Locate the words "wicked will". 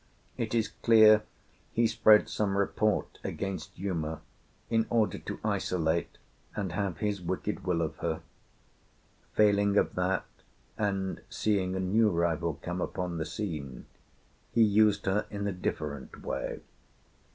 7.21-7.83